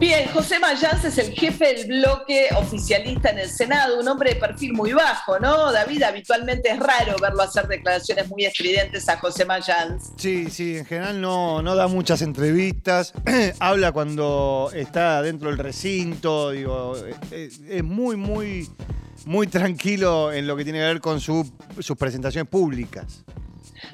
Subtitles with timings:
[0.00, 4.40] Bien, José Mayans es el jefe del bloque oficialista en el Senado, un hombre de
[4.40, 5.70] perfil muy bajo, ¿no?
[5.72, 10.12] David, habitualmente es raro verlo hacer declaraciones muy estridentes a José Mayans.
[10.16, 13.12] Sí, sí, en general no, no da muchas entrevistas,
[13.60, 16.96] habla cuando está dentro del recinto, digo,
[17.30, 18.70] es, es muy, muy,
[19.26, 21.46] muy tranquilo en lo que tiene que ver con su-
[21.78, 23.22] sus presentaciones públicas.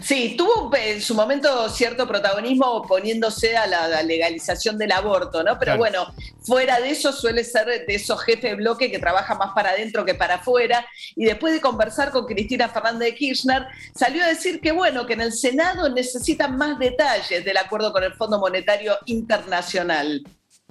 [0.07, 5.59] Sí, tuvo en su momento cierto protagonismo oponiéndose a la, la legalización del aborto, ¿no?
[5.59, 5.79] Pero Claro.
[5.79, 9.71] bueno, fuera de eso suele ser de esos jefes de bloque que trabaja más para
[9.71, 10.87] adentro que para afuera.
[11.17, 15.15] Y después de conversar con Cristina Fernández de Kirchner, salió a decir que bueno, que
[15.15, 20.23] en el Senado necesitan más detalles del acuerdo con el Fondo Monetario Internacional.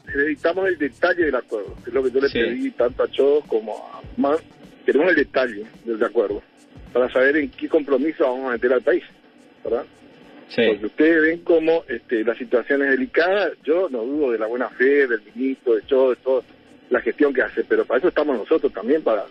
[0.06, 2.40] necesitamos el detalle del acuerdo, que es lo que yo le Sí.
[2.40, 4.40] pedí tanto a Chodos como a más.
[4.86, 6.42] Queremos el detalle del acuerdo
[6.94, 9.04] para saber en qué compromiso vamos a meter al país,
[9.66, 9.86] ¿verdad?
[10.50, 10.62] Sí.
[10.68, 13.52] Porque ustedes ven cómo este, la situación es delicada.
[13.64, 16.44] Yo no dudo de la buena fe del ministro, de Chodos, de toda
[16.90, 19.26] la gestión que hace, pero para eso estamos nosotros también, para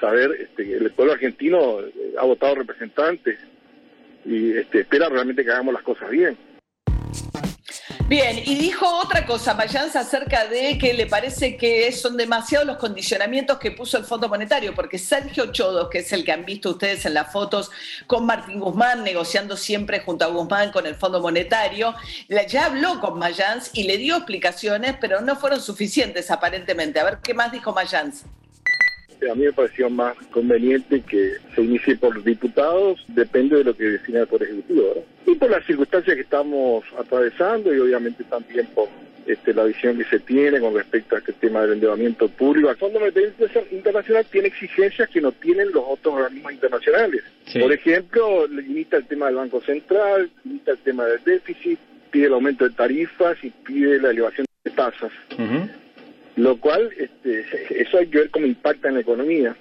[0.00, 3.38] saber este, que el pueblo argentino eh, ha votado representantes
[4.24, 6.36] y este, espera realmente que hagamos las cosas bien.
[8.08, 12.78] Bien, y dijo otra cosa, Mayans, acerca de que le parece que son demasiados los
[12.78, 16.70] condicionamientos que puso el Fondo Monetario, porque Sergio Chodos, que es el que han visto
[16.70, 17.70] ustedes en las fotos
[18.06, 21.94] con Martín Guzmán, negociando siempre junto a Guzmán con el Fondo Monetario,
[22.48, 27.00] ya habló con Mayans y le dio explicaciones, pero no fueron suficientes aparentemente.
[27.00, 28.24] A ver, ¿qué más dijo Mayans?
[29.30, 33.84] A mí me pareció más conveniente que se inicie por diputados, depende de lo que
[33.84, 34.82] defina el Poder Ejecutivo.
[34.94, 35.17] ¿verdad?
[35.38, 38.88] Por las circunstancias que estamos atravesando y obviamente también por
[39.26, 42.70] este, la visión que se tiene con respecto a este tema del endeudamiento público.
[42.70, 43.32] El Fondo Monetario
[43.70, 47.22] Internacional tiene exigencias que no tienen los otros organismos internacionales.
[47.46, 47.58] Sí.
[47.58, 51.78] Por ejemplo, limita el tema del Banco Central, limita el tema del déficit,
[52.10, 55.12] pide el aumento de tarifas y pide la elevación de tasas
[56.38, 59.56] lo cual este, eso hay que ver cómo impacta en la economía.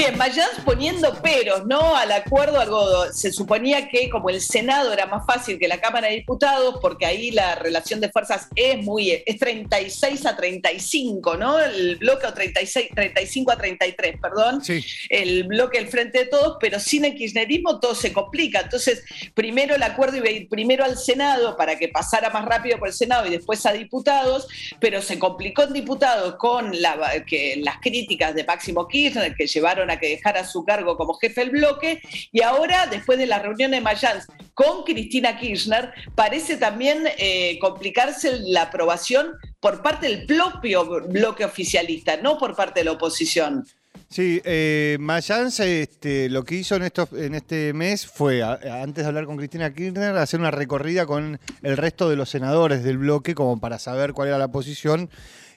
[0.00, 1.94] Bien, Mayans poniendo peros, ¿no?
[1.94, 6.08] Al acuerdo, algo se suponía que como el Senado era más fácil que la Cámara
[6.08, 11.60] de Diputados, porque ahí la relación de fuerzas es muy, es 36 a 35, ¿no?
[11.60, 14.64] El bloque o 36, 35 a 33, perdón.
[14.64, 14.82] Sí.
[15.10, 18.60] El bloque del Frente de Todos, pero sin el kirchnerismo todo se complica.
[18.60, 22.78] Entonces, primero el acuerdo iba a ir primero al Senado para que pasara más rápido
[22.78, 24.48] por el Senado y después a diputados,
[24.80, 29.89] pero se complicó en diputados con la- que, las críticas de Máximo Kirchner que llevaron
[29.98, 32.00] que dejara su cargo como jefe del bloque
[32.32, 38.40] y ahora, después de la reunión de Mayans con Cristina Kirchner, parece también eh, complicarse
[38.40, 43.66] la aprobación por parte del propio bloque oficialista, no por parte de la oposición.
[44.10, 49.06] Sí, eh, Mayans este, lo que hizo en, estos, en este mes fue, antes de
[49.06, 53.36] hablar con Cristina Kirchner, hacer una recorrida con el resto de los senadores del bloque
[53.36, 55.10] como para saber cuál era la posición.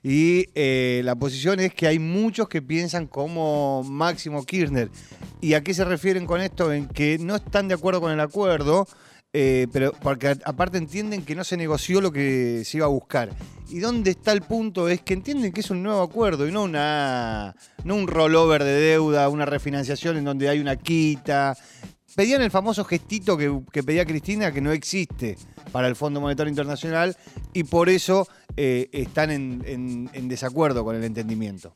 [0.04, 4.90] Y eh, la posición es que hay muchos que piensan como Máximo Kirchner.
[5.40, 6.74] ¿Y a qué se refieren con esto?
[6.74, 8.86] En que no están de acuerdo con el acuerdo,
[9.32, 13.30] eh, pero porque aparte entienden que no se negoció lo que se iba a buscar.
[13.70, 14.90] ¿Y dónde está el punto?
[14.90, 18.74] Es que entienden que es un nuevo acuerdo y no una no un rollover de
[18.74, 21.58] deuda, una refinanciación en donde hay una quita.
[22.16, 25.38] Pedían el famoso gestito que, pedía Cristina, que no existe
[25.72, 27.18] para el Fondo Monetario Internacional,
[27.54, 31.72] y por eso eh, están en desacuerdo con el entendimiento.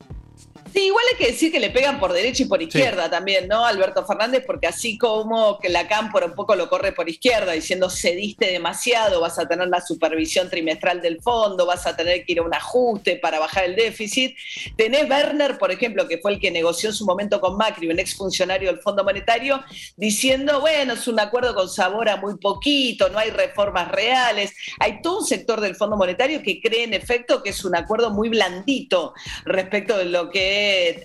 [0.72, 3.64] Sí, igual hay que decir que le pegan por derecha y por izquierda también, ¿no?
[3.64, 7.88] Alberto Fernández, porque así como que la cámpora un poco lo corre por izquierda, diciendo
[7.88, 12.40] cediste demasiado, vas a tener la supervisión trimestral del fondo, vas a tener que ir
[12.40, 14.36] a un ajuste para bajar el déficit.
[14.76, 17.98] Tenés Werner, por ejemplo, que fue el que negoció en su momento con Macri, un
[17.98, 19.62] exfuncionario del Fondo Monetario,
[19.96, 24.54] diciendo, bueno, es un acuerdo con sabor a muy poquito, no hay reformas reales.
[24.80, 28.10] Hay todo un sector del Fondo Monetario que cree en efecto que es un acuerdo
[28.10, 29.14] muy blandito
[29.44, 30.57] respecto de lo que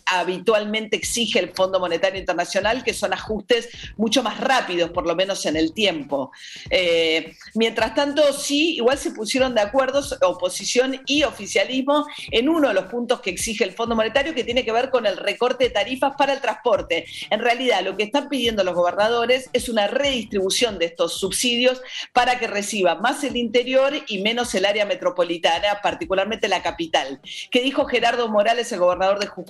[0.06, 5.46] habitualmente exige el Fondo Monetario Internacional, que son ajustes mucho más rápidos, por lo menos
[5.46, 6.32] en el tiempo.
[6.70, 12.74] Eh, mientras tanto, sí, igual se pusieron de acuerdo oposición y oficialismo en uno de
[12.74, 15.70] los puntos que exige el Fondo Monetario, que tiene que ver con el recorte de
[15.70, 17.06] tarifas para el transporte.
[17.30, 21.82] En realidad, lo que están pidiendo los gobernadores es una redistribución de estos subsidios
[22.14, 27.20] para que reciba más el interior y menos el área metropolitana, particularmente la capital.
[27.52, 29.43] ¿Qué dijo Gerardo Morales, el gobernador de Jujuy?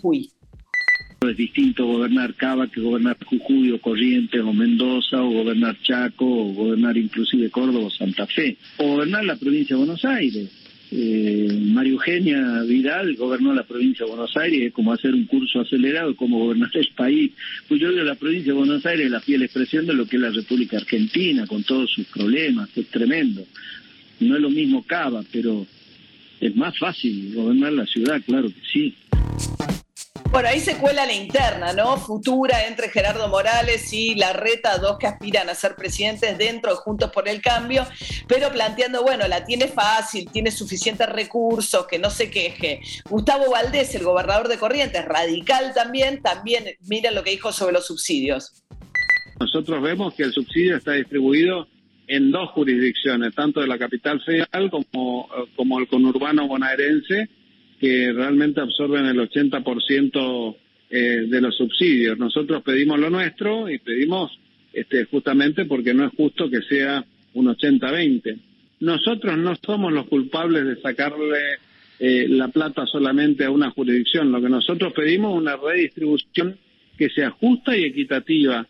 [1.30, 6.54] Es distinto gobernar Cava que gobernar Jujuy o Corrientes o Mendoza o gobernar Chaco o
[6.54, 10.50] gobernar inclusive Córdoba o Santa Fe o gobernar la provincia de Buenos Aires.
[10.96, 15.62] Eh, María Eugenia Vidal gobernó la provincia de Buenos Aires, es como hacer un curso
[15.62, 17.32] acelerado, como gobernar el país.
[17.68, 20.18] Pues yo digo, la provincia de Buenos Aires es la fiel expresión de lo que
[20.18, 23.44] es la República Argentina, con todos sus problemas, es tremendo.
[24.20, 25.66] No es lo mismo Cava, pero
[26.40, 28.94] es más fácil gobernar la ciudad, claro que sí.
[30.34, 31.96] Bueno, ahí se cuela la interna, ¿no?
[31.98, 37.12] Futura entre Gerardo Morales y Larreta, dos que aspiran a ser presidentes dentro de Juntos
[37.12, 37.86] por el Cambio,
[38.28, 42.82] pero planteando, bueno, la tiene fácil, tiene suficientes recursos, que no se queje.
[43.08, 47.86] Gustavo Valdés, el gobernador de Corrientes, radical también, también miren lo que dijo sobre los
[47.86, 48.64] subsidios.
[49.40, 51.68] Nosotros vemos que el subsidio está distribuido
[52.08, 57.30] en dos jurisdicciones, tanto de la capital federal como, como el conurbano bonaerense,
[57.84, 60.56] que realmente absorben el 80%
[60.90, 62.18] eh, de los subsidios.
[62.18, 64.32] Nosotros pedimos lo nuestro y pedimos
[64.72, 67.04] este, justamente porque no es justo que sea
[67.34, 68.40] un 80-20.
[68.80, 71.58] Nosotros no somos los culpables de sacarle
[72.00, 74.32] eh, la plata solamente a una jurisdicción.
[74.32, 76.58] Lo que nosotros pedimos es una redistribución
[76.98, 78.66] que sea justa y equitativa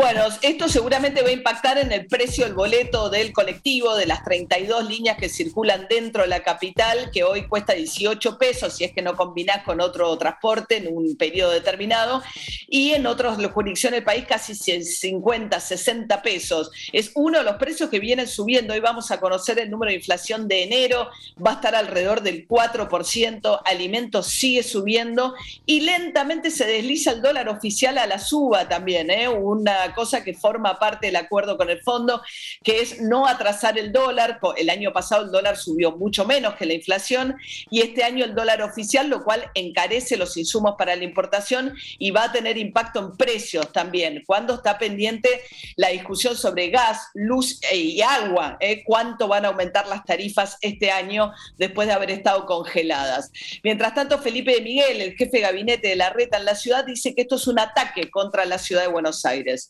[0.00, 4.24] bueno, esto seguramente va a impactar en el precio del boleto del colectivo, de las
[4.24, 8.92] 32 líneas que circulan dentro de la capital, que hoy cuesta 18 pesos, si es
[8.92, 12.22] que no combinás con otro transporte en un periodo determinado,
[12.66, 16.70] y en otras jurisdicciones del país casi 50, 60 pesos.
[16.94, 18.72] Es uno de los precios que vienen subiendo.
[18.72, 21.10] Hoy vamos a conocer el número de inflación de enero,
[21.44, 25.34] va a estar alrededor del 4%, alimentos sigue subiendo
[25.66, 29.28] y lentamente se desliza el dólar oficial a la suba también, ¿eh?
[29.28, 32.22] una cosa que forma parte del acuerdo con el fondo,
[32.62, 34.40] que es no atrasar el dólar.
[34.56, 37.36] El año pasado el dólar subió mucho menos que la inflación
[37.70, 42.10] y este año el dólar oficial, lo cual encarece los insumos para la importación y
[42.10, 44.22] va a tener impacto en precios también.
[44.26, 45.28] Cuando está pendiente
[45.76, 48.82] la discusión sobre gas, luz e, y agua, ¿eh?
[48.84, 53.30] cuánto van a aumentar las tarifas este año después de haber estado congeladas.
[53.62, 56.84] Mientras tanto, Felipe de Miguel, el jefe de gabinete de la reta en la ciudad,
[56.84, 59.69] dice que esto es un ataque contra la ciudad de Buenos Aires.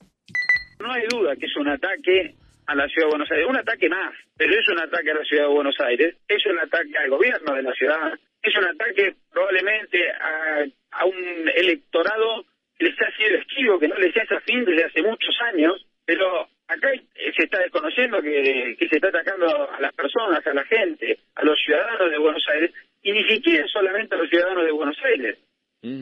[0.81, 2.35] No hay duda que es un ataque
[2.67, 5.25] a la ciudad de Buenos Aires, un ataque más, pero es un ataque a la
[5.25, 8.12] ciudad de Buenos Aires, es un ataque al gobierno de la ciudad,
[8.43, 12.44] es un ataque probablemente a, un electorado
[12.79, 16.49] que les ha sido esquivo, que no les hace afín desde hace muchos años, pero
[16.69, 16.91] acá
[17.37, 21.44] se está desconociendo que, que se está atacando a las personas, a la gente, a
[21.44, 22.73] los ciudadanos de Buenos Aires,
[23.03, 25.38] y ni siquiera solamente a los ciudadanos de Buenos Aires.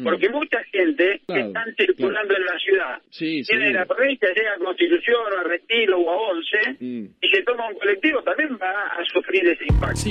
[0.03, 0.58] Porque mucha
[0.99, 5.41] gente que están circulando en la ciudad, sí, tiene la provincia, llega a Constitución, o
[5.41, 7.05] a Retiro o a Once, mm.
[7.21, 10.11] y se toma un colectivo, también va a sufrir ese impacto.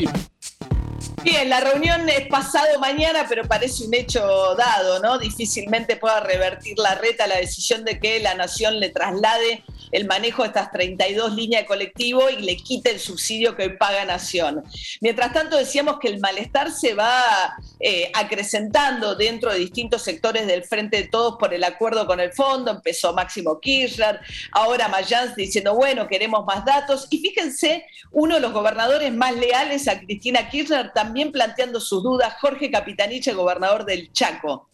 [1.24, 4.22] Bien, la reunión es pasado mañana, pero parece un hecho
[4.56, 5.18] dado, ¿no?
[5.18, 10.44] Difícilmente pueda revertir la reta la decisión de que la nación le traslade el manejo
[10.44, 14.64] de estas 32 líneas de colectivo y le quite el subsidio que hoy paga Nación.
[15.02, 20.64] Mientras tanto, decíamos que el malestar se va eh, acrecentando dentro de distintos sectores del
[20.64, 22.72] Frente de Todos por el acuerdo con el fondo.
[22.72, 24.20] Empezó Máximo Kirchner,
[24.52, 27.08] ahora Mayans diciendo, bueno, queremos más datos.
[27.10, 32.36] Y fíjense, uno de los gobernadores más leales a Cristina Kirchner también planteando sus dudas,
[32.40, 34.68] Jorge Capitanich, gobernador del Chaco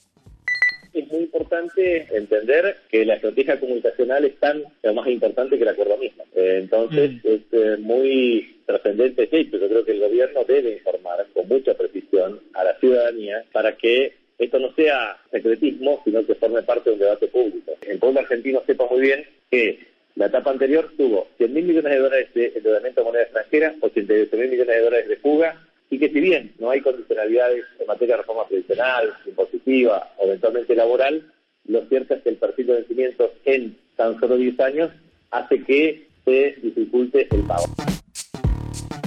[0.94, 5.70] es muy importante entender que la estrategia comunicacional es tan o más importante que el
[5.70, 6.24] acuerdo mismo.
[6.36, 7.28] Eh, entonces, mm.
[7.28, 9.58] es eh, muy trascendente ese hecho.
[9.58, 14.14] Yo creo que el gobierno debe informar con mucha precisión a la ciudadanía para que
[14.38, 17.74] esto no sea secretismo, sino que forme parte de un debate público.
[17.88, 19.80] El pueblo argentino sepa muy bien que
[20.16, 24.38] la etapa anterior tuvo 100 mil millones de dólares de endeudamiento de moneda extranjera, 88
[24.38, 28.16] mil millones de dólares de fuga, y que si bien no hay condicionalidades en materia
[28.16, 31.32] de reforma previsional, impositiva o eventualmente laboral,
[31.68, 34.90] lo cierto es que el perfil de vencimientos en tan solo 10 años
[35.30, 37.66] hace que se dificulte el pago.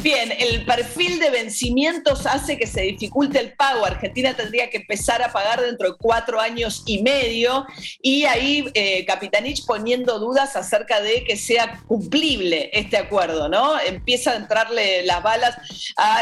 [0.03, 3.85] Bien, el perfil de vencimientos hace que se dificulte el pago.
[3.85, 7.67] Argentina tendría que empezar a pagar dentro de cuatro años y medio
[8.01, 13.81] y ahí eh, Capitanich poniendo dudas acerca de que sea cumplible este acuerdo, ¿no?
[13.81, 15.57] Empieza a entrarle las balas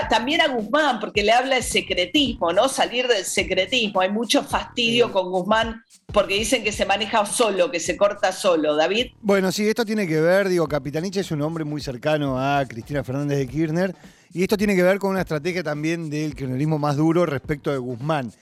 [0.08, 2.68] también a Guzmán porque le habla de secretismo, ¿no?
[2.68, 4.00] Salir del secretismo.
[4.00, 8.76] Hay mucho fastidio con Guzmán porque dicen que se maneja solo, que se corta solo.
[8.76, 9.08] David.
[9.20, 13.02] Bueno, sí, esto tiene que ver, digo, Capitanich es un hombre muy cercano a Cristina
[13.02, 13.94] Fernández de Kirchner
[14.32, 17.78] y esto tiene que ver con una estrategia también del kirchnerismo más duro respecto de
[17.78, 18.32] Guzmán.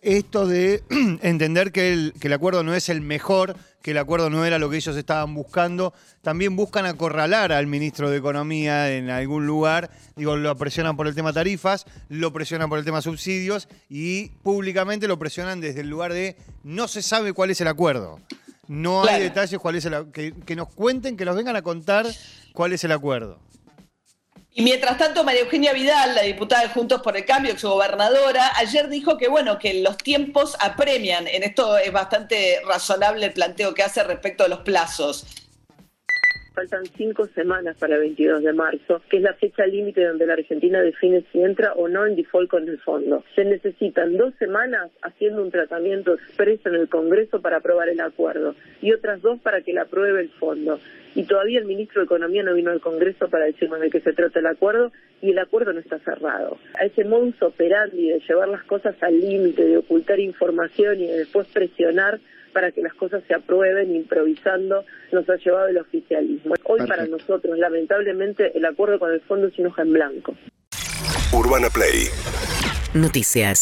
[0.00, 0.82] esto de
[1.22, 4.76] entender que el acuerdo no es el mejor, que el acuerdo no era lo que
[4.76, 10.54] ellos estaban buscando, también buscan acorralar al ministro de Economía en algún lugar, digo, lo
[10.56, 15.60] presionan por el tema tarifas, lo presionan por el tema subsidios y públicamente lo presionan
[15.60, 18.20] desde el lugar de no se sabe cuál es el acuerdo.
[18.68, 19.16] No Claro.
[19.16, 22.06] hay detalles cuál es el que, que nos cuenten, que nos vengan a contar
[22.52, 23.38] cuál es el acuerdo.
[24.52, 28.88] Y mientras tanto, María Eugenia Vidal, la diputada de Juntos por el Cambio, exgobernadora, ayer
[28.88, 31.28] dijo que bueno, que los tiempos apremian.
[31.28, 35.24] En esto es bastante razonable el planteo que hace respecto a los plazos.
[36.60, 40.34] Faltan cinco semanas para el 22 de marzo, que es la fecha límite donde la
[40.34, 43.24] Argentina define si entra o no en default con el fondo.
[43.34, 48.54] Se necesitan dos semanas haciendo un tratamiento expreso en el Congreso para aprobar el acuerdo
[48.82, 50.78] y otras dos para que la apruebe el fondo.
[51.14, 54.12] Y todavía el ministro de Economía no vino al Congreso para decirnos de qué se
[54.12, 56.58] trata el acuerdo y el acuerdo no está cerrado.
[56.78, 61.20] A ese modus operandi de llevar las cosas al límite, de ocultar información y de
[61.20, 62.20] después presionar
[62.52, 66.54] para que las cosas se aprueben improvisando nos ha llevado el oficialismo.
[66.64, 70.34] Hoy para nosotros, lamentablemente, el acuerdo con el fondo es un hoja en blanco.
[71.32, 72.08] Urbana Play
[72.94, 73.60] Noticias.